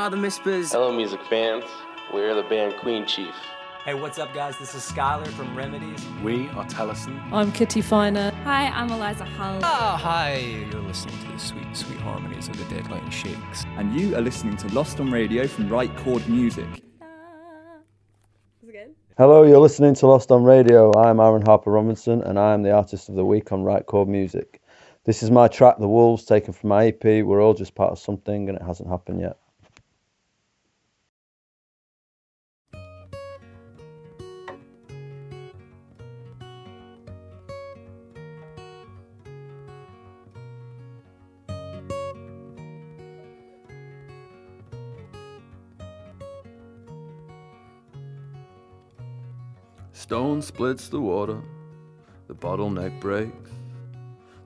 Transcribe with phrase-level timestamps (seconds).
[0.00, 0.72] Hello, are the Mispers.
[0.72, 1.62] Hello, music fans.
[2.10, 3.34] We're the band Queen Chief.
[3.84, 4.56] Hey, what's up, guys?
[4.56, 6.02] This is Skylar from Remedies.
[6.24, 7.20] We are Tellison.
[7.30, 8.30] I'm Kitty Finer.
[8.44, 9.60] Hi, I'm Eliza Hull.
[9.62, 10.36] Oh, hi.
[10.72, 13.66] You're listening to the sweet, sweet harmonies of the Deadline Shakes.
[13.76, 16.82] And you are listening to Lost on Radio from Right Chord Music.
[19.18, 20.90] Hello, you're listening to Lost on Radio.
[20.96, 24.08] I'm Aaron Harper Robinson, and I am the artist of the week on Right Chord
[24.08, 24.62] Music.
[25.04, 27.04] This is my track, The Wolves, taken from my EP.
[27.04, 29.36] We're all just part of something, and it hasn't happened yet.
[50.10, 51.40] Stone splits the water,
[52.26, 53.52] the bottleneck breaks.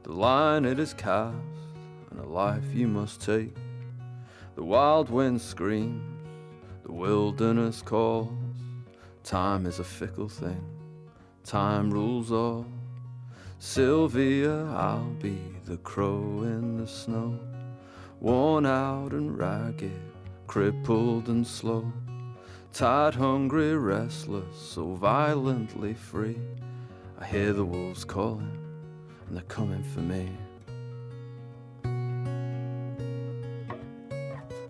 [0.03, 1.39] The line it is cast,
[2.11, 3.57] and a life you must take.
[4.57, 6.05] The wild wind screams,
[6.85, 8.29] the wilderness calls.
[9.23, 10.63] Time is a fickle thing,
[11.45, 12.67] time rules all.
[13.58, 17.41] Sylvia, I'll be the crow in the snow,
[18.20, 19.98] worn out and ragged,
[20.47, 21.91] crippled and slow.
[22.74, 26.40] Tired, hungry, restless, so violently free.
[27.20, 28.58] I hear the wolves calling,
[29.29, 30.29] and they're coming for me.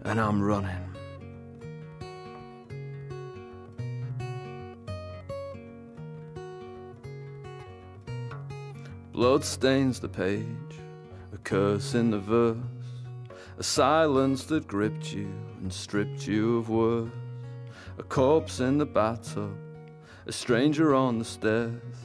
[0.03, 0.84] And I'm running.
[9.15, 10.44] Blood stains the page,
[11.32, 12.59] a curse in the verse,
[13.56, 15.32] a silence that gripped you
[15.62, 17.23] and stripped you of worth
[17.99, 19.56] a corpse in the bathtub,
[20.27, 21.97] a stranger on the stairs,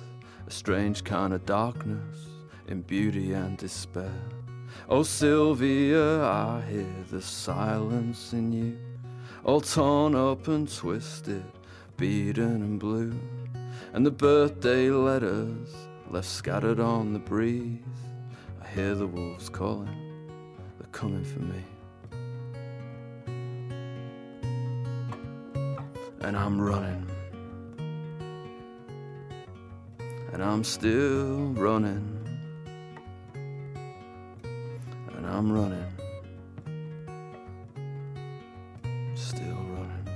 [0.45, 2.27] a strange kind of darkness
[2.67, 4.21] in beauty and despair.
[4.87, 8.77] Oh, Sylvia, I hear the silence in you,
[9.43, 11.43] all torn up and twisted,
[11.97, 13.19] beaten and blue,
[13.93, 15.73] and the birthday letters
[16.09, 17.79] left scattered on the breeze.
[18.61, 20.27] I hear the wolves calling,
[20.77, 21.63] they're coming for me.
[26.21, 27.09] And I'm running.
[30.33, 32.15] And I'm still running.
[35.15, 35.85] And I'm running.
[39.15, 40.07] Still running.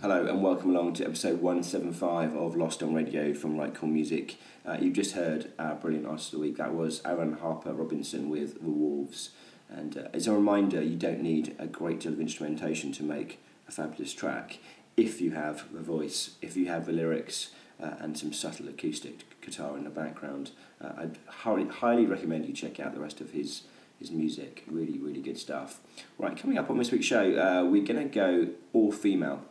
[0.00, 4.36] Hello and welcome along to episode 175 of Lost on Radio from Right Chord Music.
[4.66, 6.58] Uh, you've just heard our brilliant artist of the week.
[6.58, 9.30] That was Aaron Harper Robinson with The Wolves.
[9.68, 13.40] And uh, as a reminder, you don't need a great deal of instrumentation to make
[13.68, 14.58] a fabulous track
[14.96, 19.40] if you have the voice, if you have the lyrics, uh, and some subtle acoustic
[19.40, 20.50] guitar in the background.
[20.80, 23.62] Uh, I'd highly, highly recommend you check out the rest of his
[23.98, 24.64] his music.
[24.68, 25.80] Really, really good stuff.
[26.18, 29.42] Right, coming up on this week's show, uh, we're going to go all female.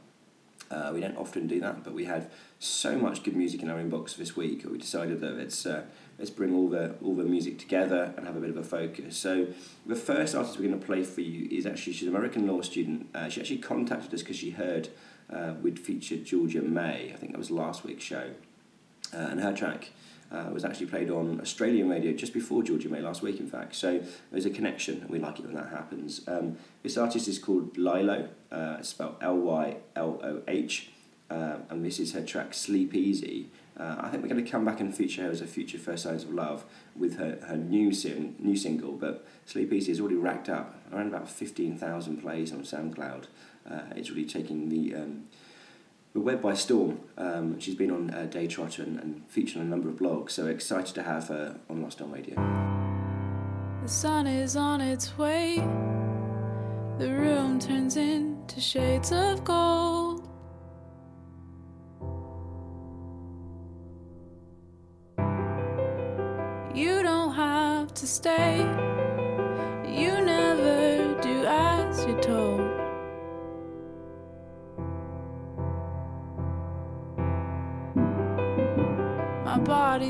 [0.70, 2.30] Uh, we don't often do that, but we had
[2.60, 4.66] so much good music in our inbox this week.
[4.70, 5.84] We decided that it's uh,
[6.18, 9.18] let's bring all the all the music together and have a bit of a focus.
[9.18, 9.48] So
[9.86, 12.62] the first artist we're going to play for you is actually she's an American law
[12.62, 13.08] student.
[13.16, 14.90] Uh, she actually contacted us because she heard
[15.32, 17.12] uh, we'd featured Georgia May.
[17.14, 18.32] I think that was last week's show,
[19.14, 19.92] uh, and her track.
[20.30, 23.74] Uh, was actually played on Australian radio just before Georgia May last week, in fact.
[23.76, 26.22] So there's a connection, and we like it when that happens.
[26.28, 30.90] Um, this artist is called Lyloh, uh, spelled L Y L O H,
[31.30, 33.50] uh, and this is her track Sleep Easy.
[33.80, 36.04] Uh, I think we're going to come back and feature her as a future First
[36.04, 36.66] Signs of Love
[36.96, 41.08] with her, her new, sim, new single, but Sleep Easy has already racked up around
[41.08, 43.26] about 15,000 plays on SoundCloud.
[43.70, 45.26] Uh, it's really taking the, um,
[46.14, 47.00] but web by Storm.
[47.18, 50.48] Um, she's been on uh, Daytrotter and, and featured on a number of blogs, so
[50.48, 52.36] excited to have her on Lost on Radio.
[53.84, 55.58] The sun is on its way.
[56.98, 60.28] The room turns into shades of gold.
[66.76, 68.97] You don't have to stay.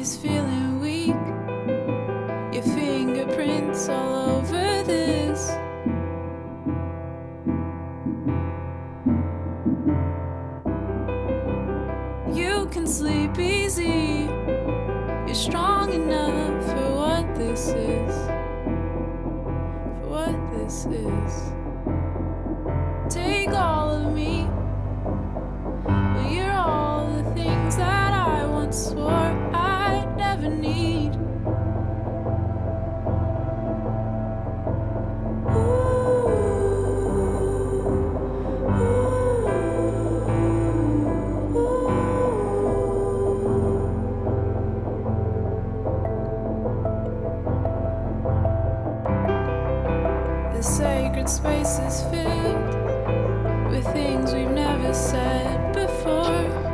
[0.07, 0.56] Body's feeling
[51.07, 56.66] sacred space is filled with things we've never said before.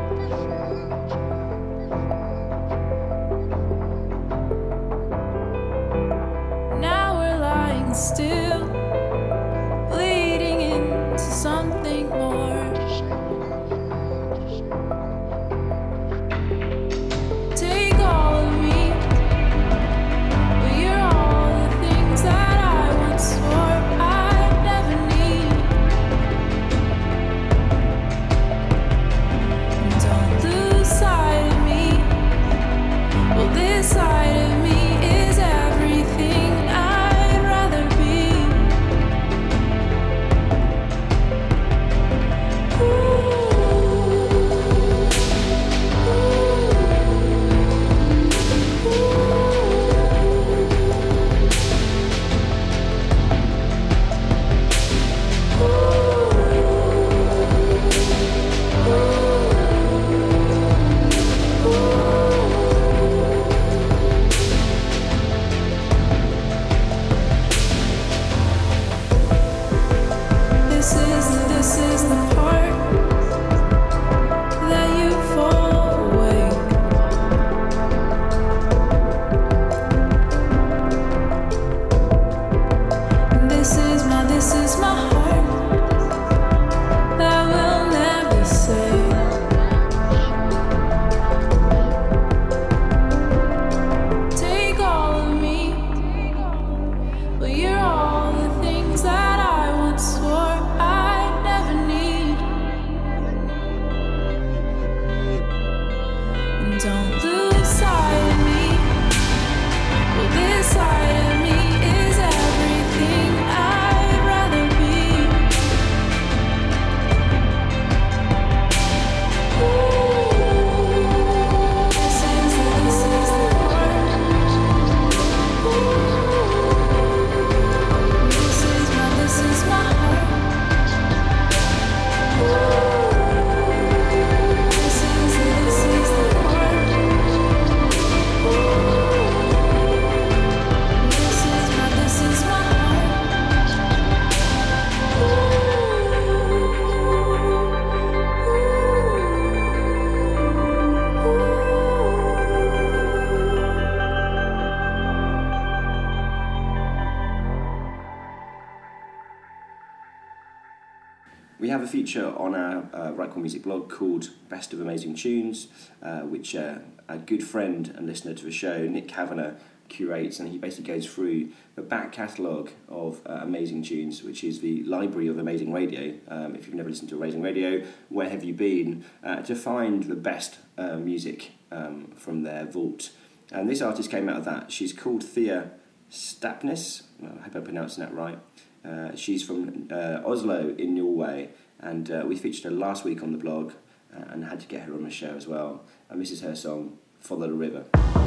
[163.43, 165.67] Music blog called Best of Amazing Tunes,
[166.01, 166.75] uh, which uh,
[167.09, 169.55] a good friend and listener to the show, Nick Kavanagh,
[169.89, 174.61] curates, and he basically goes through the back catalogue of uh, amazing tunes, which is
[174.61, 176.13] the library of amazing radio.
[176.29, 179.03] Um, if you've never listened to amazing radio, where have you been?
[179.21, 183.09] Uh, to find the best uh, music um, from their vault.
[183.51, 184.71] And this artist came out of that.
[184.71, 185.71] She's called Thea
[186.09, 187.03] Stapnes.
[187.21, 188.39] I hope I'm pronouncing that right.
[188.85, 191.49] Uh, she's from uh, Oslo in Norway,
[191.83, 193.73] and uh, we featured her last week on the blog
[194.15, 195.83] uh, and had to get her on the show as well.
[196.09, 198.22] And this is her song, Follow the River.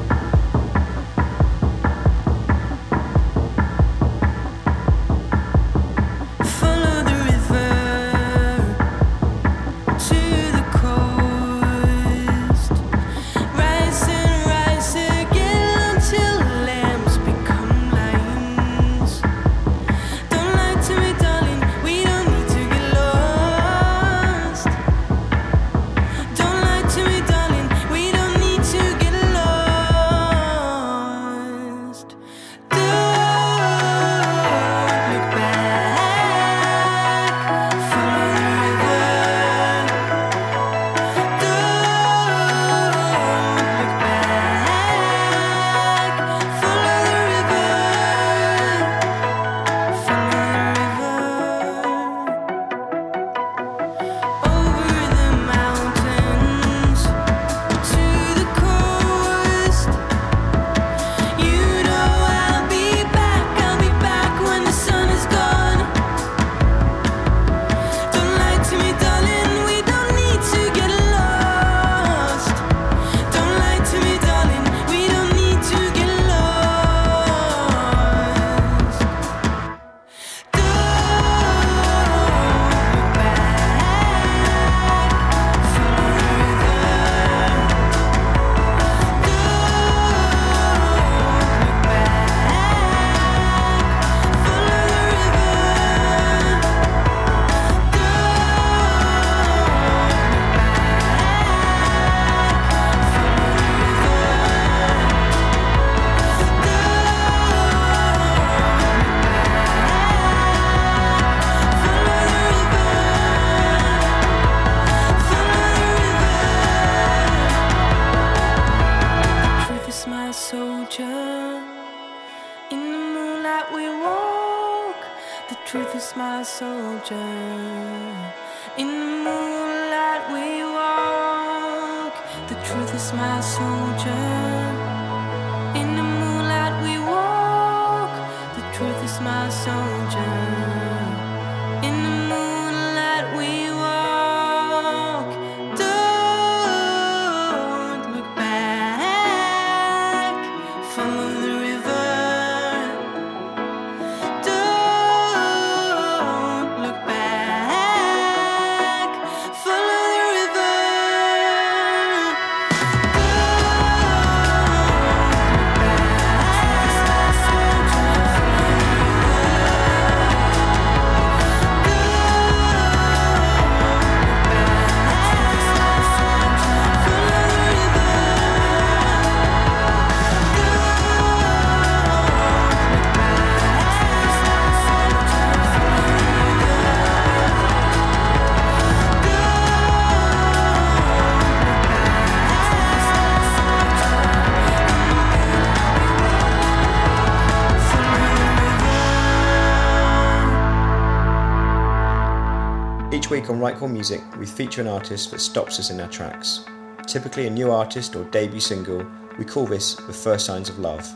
[203.56, 206.66] On Right Chord Music, we feature an artist that stops us in our tracks.
[207.06, 209.02] Typically a new artist or debut single,
[209.38, 211.08] we call this the first signs of love.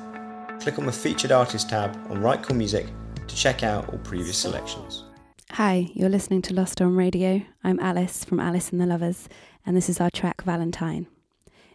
[0.59, 2.87] Click on the featured artist tab on Right Chord Music
[3.29, 5.05] to check out all previous selections.
[5.51, 7.43] Hi, you're listening to Lost on Radio.
[7.63, 9.29] I'm Alice from Alice and the Lovers,
[9.67, 11.09] and this is our track Valentine.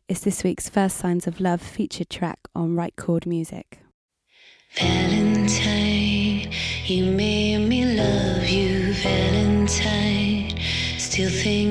[0.07, 3.81] It's this week's First Signs of Love featured track on Right Chord Music.
[4.79, 5.74] Valentine,
[11.15, 11.64] Still thinking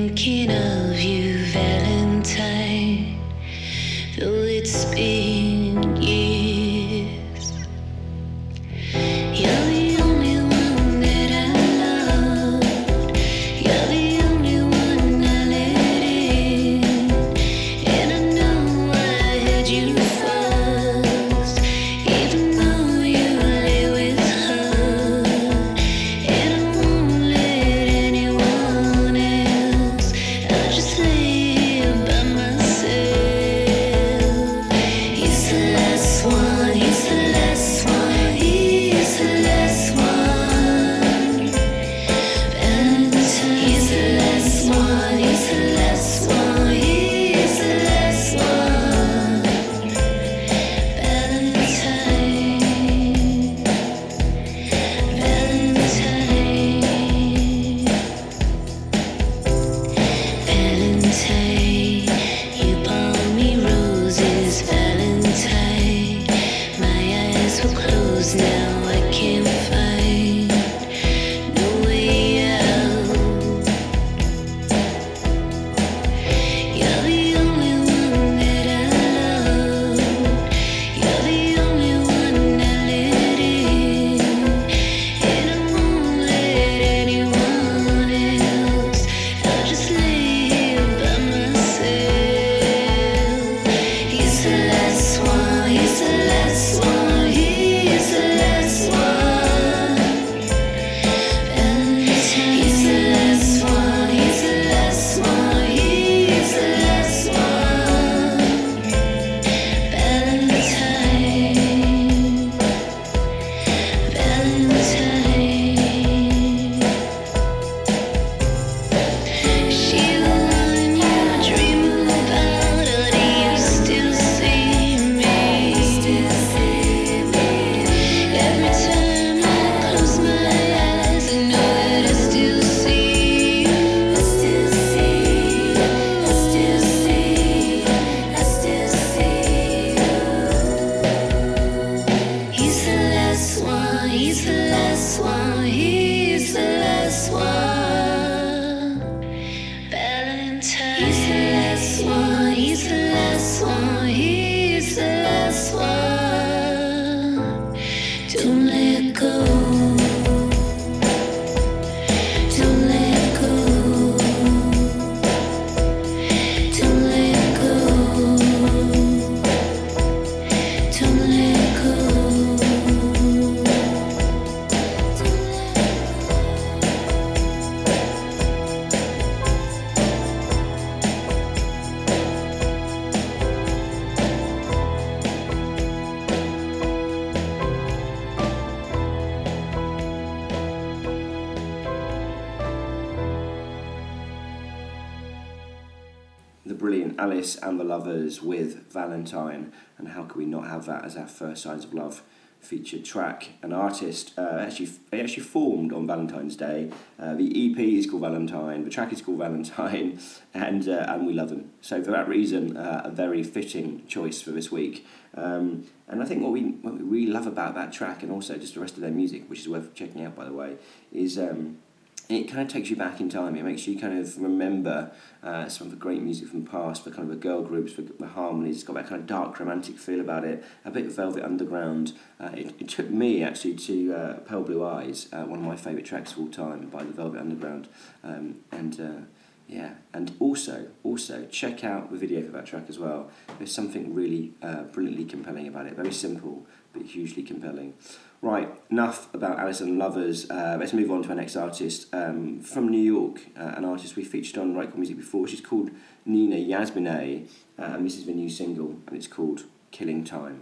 [197.17, 201.27] Alice and the Lovers with Valentine, and how could we not have that as our
[201.27, 202.21] first Signs of Love
[202.59, 203.49] featured track?
[203.61, 206.91] An artist uh, actually they actually formed on Valentine's Day.
[207.19, 210.19] Uh, the EP is called Valentine, the track is called Valentine,
[210.53, 211.71] and uh, and we love them.
[211.81, 215.05] So for that reason, uh, a very fitting choice for this week.
[215.35, 218.57] Um, and I think what we what we really love about that track, and also
[218.57, 220.77] just the rest of their music, which is worth checking out by the way,
[221.11, 221.37] is.
[221.37, 221.79] Um,
[222.29, 223.55] it kind of takes you back in time.
[223.55, 225.11] It makes you kind of remember
[225.43, 227.93] uh, some of the great music from the past, the kind of the girl groups,
[227.93, 228.75] the, the harmonies.
[228.75, 230.63] It's got that kind of dark, romantic feel about it.
[230.83, 232.13] A bit of Velvet Underground.
[232.39, 235.75] Uh, it, it took me actually to uh, Pale Blue Eyes, uh, one of my
[235.75, 237.87] favourite tracks of all time by the Velvet Underground,
[238.23, 239.27] um, and.
[239.67, 243.31] Yeah, and also, also check out the video for that track as well.
[243.57, 245.93] There's something really uh, brilliantly compelling about it.
[245.95, 247.95] Very simple, but hugely compelling.
[248.41, 250.49] Right, enough about Alice and Lovers.
[250.51, 254.15] Uh, let's move on to our next artist um, from New York, uh, an artist
[254.15, 255.47] we featured on Right Music before.
[255.47, 255.89] She's called
[256.25, 257.47] Nina Yasmineh,
[257.79, 260.61] uh, and this is the new single, and it's called Killing Time.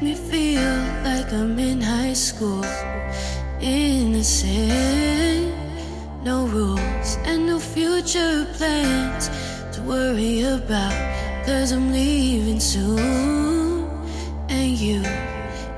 [0.00, 2.64] Make me feel like I'm in high school,
[3.60, 5.54] innocent.
[6.24, 9.28] No rules and no future plans
[9.74, 10.92] to worry about.
[11.44, 13.88] Cause I'm leaving soon.
[14.48, 15.00] And you,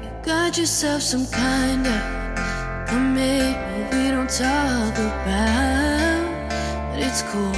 [0.02, 6.22] you got yourself some kind of commitment we don't talk about.
[6.90, 7.56] But it's cool,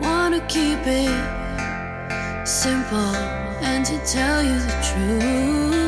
[0.00, 5.87] wanna keep it simple and to tell you the truth.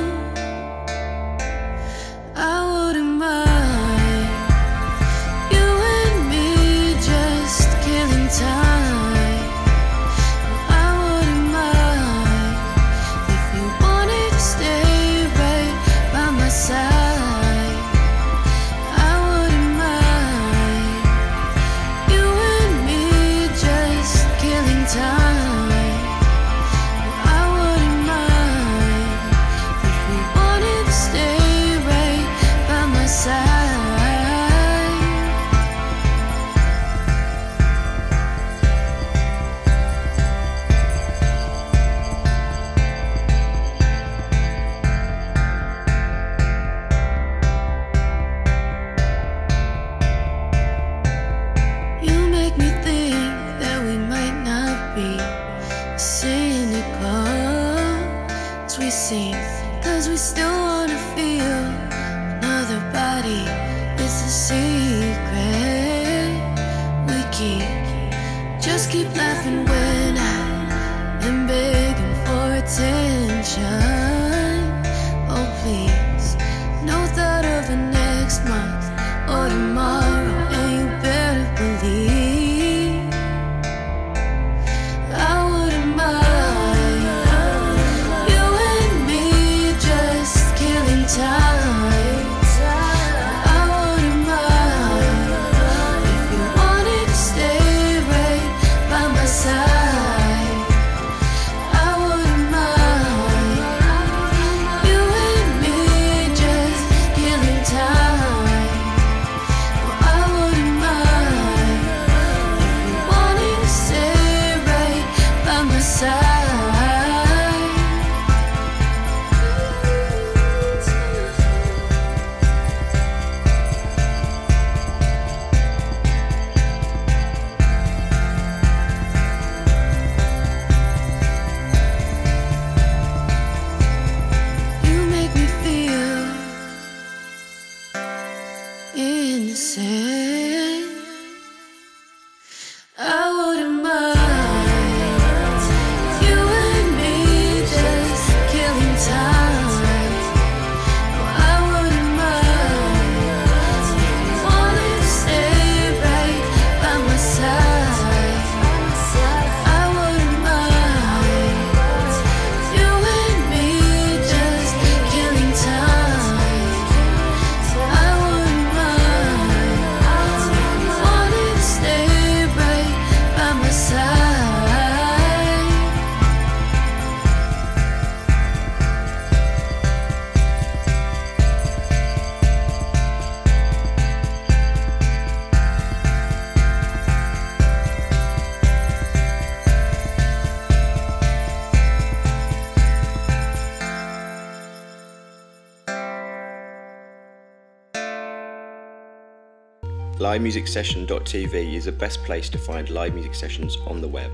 [200.20, 204.30] LiveMusicSession.tv is the best place to find live music sessions on the web.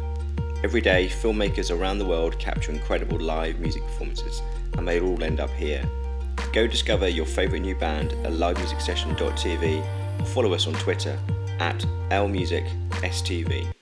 [0.65, 4.43] Every day, filmmakers around the world capture incredible live music performances,
[4.77, 5.89] and they all end up here.
[6.53, 11.17] Go discover your favourite new band at livemusicsession.tv or follow us on Twitter
[11.61, 11.79] at
[12.11, 13.76] LMusicSTV.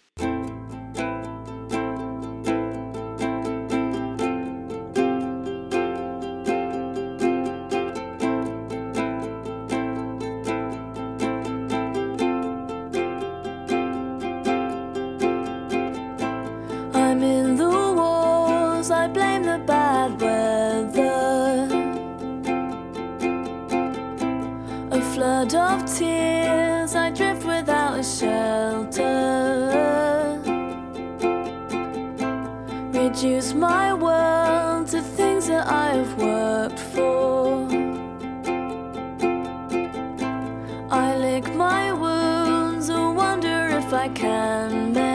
[40.97, 45.14] I lick my wounds, I wonder if I can.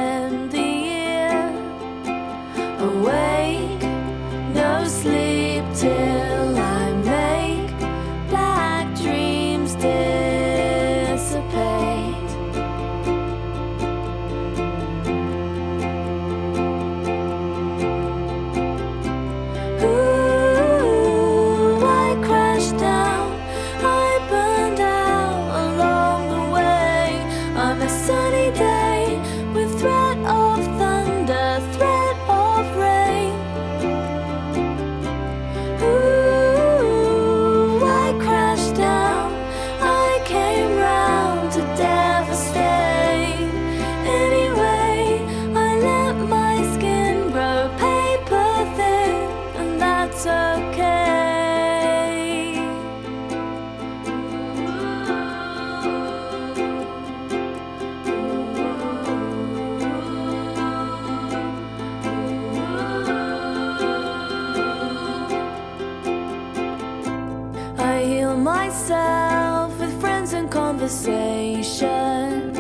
[70.89, 72.56] conversation.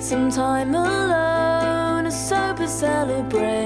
[0.00, 3.59] Sometime alone, a sober celebration.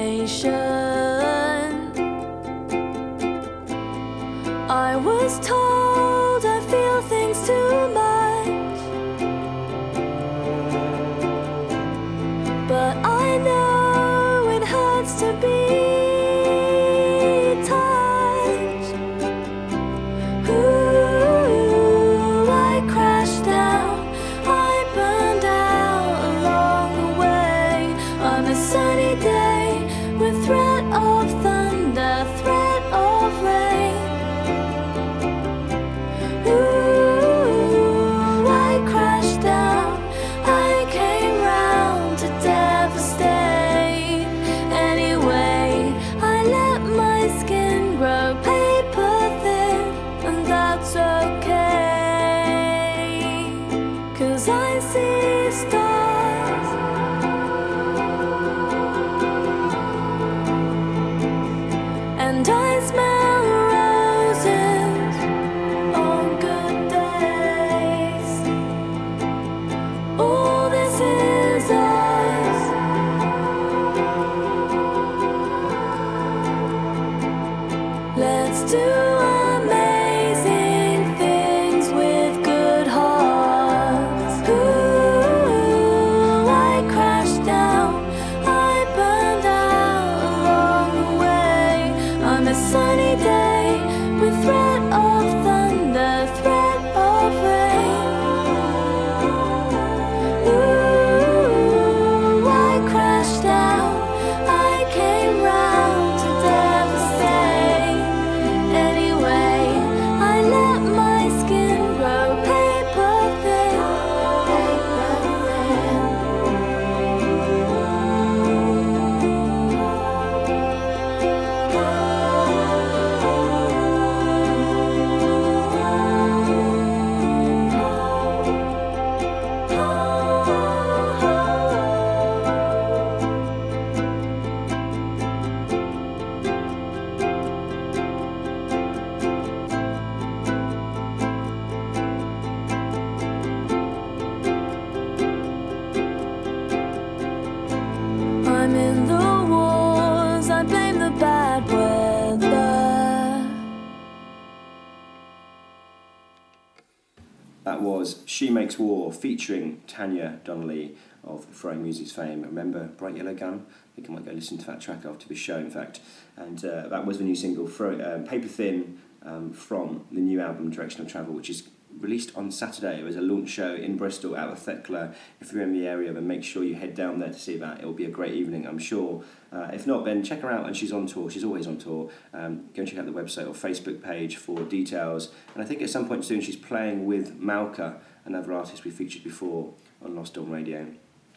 [159.94, 162.42] Tanya Donelly of Throwing Muses fame.
[162.42, 163.64] Remember Bright Yellow Gun?
[163.68, 166.00] I think I might go listen to that track after the show, in fact.
[166.36, 170.40] And uh, that was the new single, Throw, um, Paper Thin, um, from the new
[170.40, 171.68] album Direction of Travel, which is
[172.00, 172.98] released on Saturday.
[172.98, 175.14] It was a launch show in Bristol at the Thekla.
[175.40, 177.80] If you're in the area, then make sure you head down there to see that.
[177.80, 179.22] It will be a great evening, I'm sure.
[179.52, 181.30] Uh, if not, then check her out, and she's on tour.
[181.30, 182.10] She's always on tour.
[182.32, 185.30] Um, go and check out the website or Facebook page for details.
[185.54, 189.24] And I think at some point soon she's playing with Malka, another artist we featured
[189.24, 189.72] before
[190.04, 190.86] on Lost on Radio.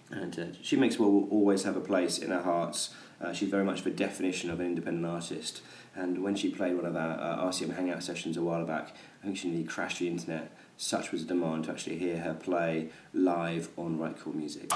[0.10, 2.94] And uh, she makes will always have a place in our hearts.
[3.22, 5.62] Uh, she's very much the definition of an independent artist.
[5.96, 9.26] And when she played one of our uh, RCM Hangout sessions a while back, I
[9.26, 10.56] think she nearly crashed the internet.
[10.78, 14.72] Such was the demand to actually hear her play live on Right Chord Music.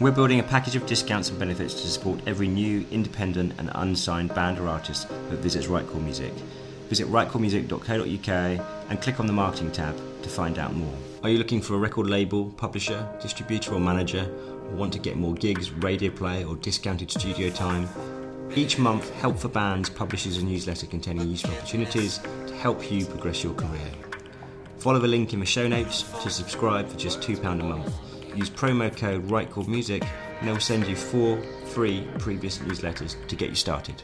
[0.00, 4.34] We're building a package of discounts and benefits to support every new, independent, and unsigned
[4.34, 6.32] band or artist that visits Right Chord Music.
[6.88, 10.94] Visit rightchordmusic.co.uk and click on the marketing tab to find out more.
[11.22, 15.16] Are you looking for a record label, publisher, distributor, or manager, or want to get
[15.16, 17.88] more gigs, radio play, or discounted studio time?
[18.54, 23.44] Each month, Help for Bands publishes a newsletter containing useful opportunities to help you progress
[23.44, 23.90] your career.
[24.78, 27.92] Follow the link in the show notes to subscribe for just £2 a month.
[28.34, 30.06] Use promo code RightChordMusic
[30.38, 34.02] and they'll send you four free previous newsletters to get you started.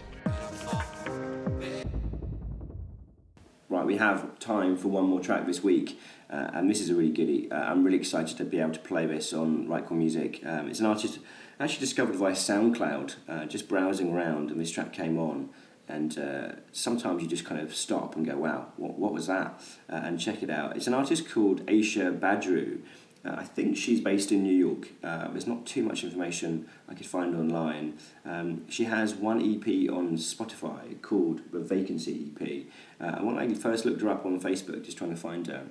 [4.05, 7.51] Have time for one more track this week, uh, and this is a really goodie.
[7.51, 10.43] Uh, I'm really excited to be able to play this on Right Chord Music.
[10.45, 11.21] Um, it's an artist
[11.59, 15.49] I actually discovered via SoundCloud, uh, just browsing around, and this track came on.
[15.89, 19.59] And uh, sometimes you just kind of stop and go, wow, what, what was that?
[19.89, 20.77] Uh, and check it out.
[20.77, 22.83] It's an artist called Aisha Badru.
[23.25, 24.89] Uh, I think she's based in New York.
[25.03, 27.97] Uh, there's not too much information I could find online.
[28.27, 32.67] Um, she has one EP on Spotify called the Vacancy EP.
[33.05, 35.67] Uh, when I first looked her up on Facebook, just trying to find her,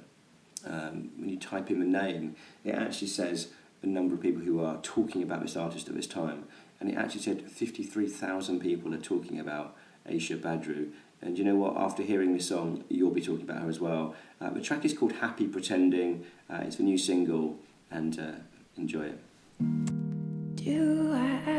[0.68, 3.48] um, when you type in the name, it actually says
[3.82, 6.46] the number of people who are talking about this artist at this time.
[6.80, 9.76] And it actually said 53,000 people are talking about
[10.08, 10.92] Aisha Badru.
[11.22, 11.76] And you know what?
[11.76, 14.14] After hearing this song, you'll be talking about her as well.
[14.40, 16.26] Uh, the track is called Happy Pretending.
[16.50, 17.58] Uh, it's the new single,
[17.90, 18.32] and uh,
[18.78, 19.20] enjoy it.
[20.56, 21.53] Do I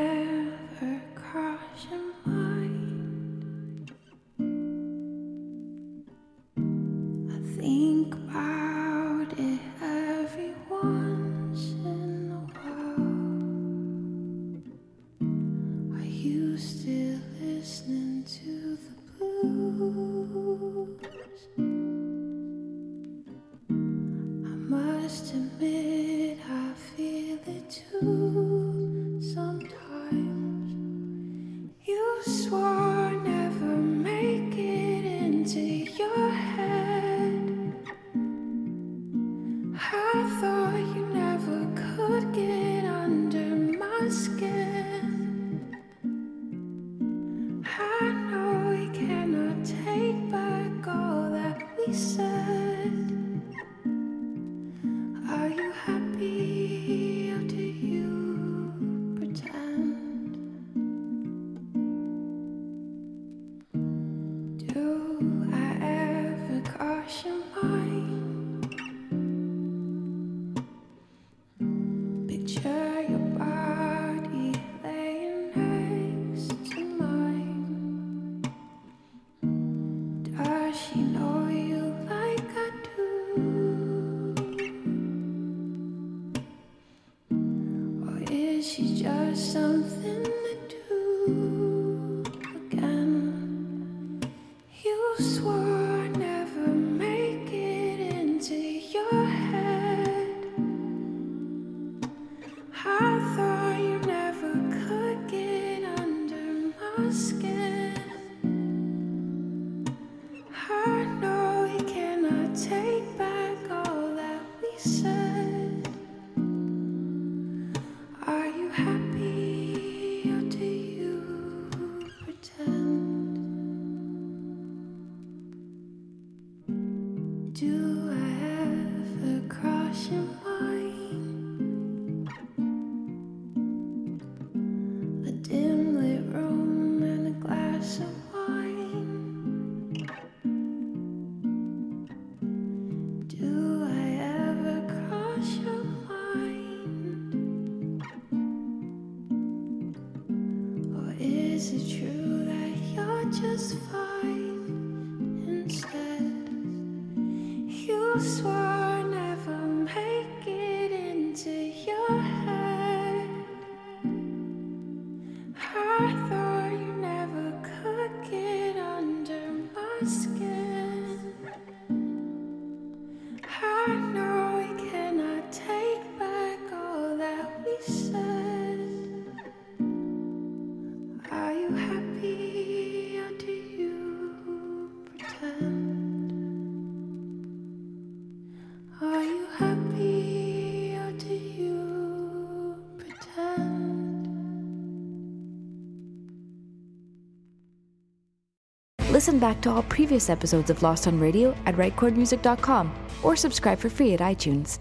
[199.15, 203.89] Listen back to all previous episodes of Lost on Radio at rightchordmusic.com or subscribe for
[203.89, 204.81] free at iTunes.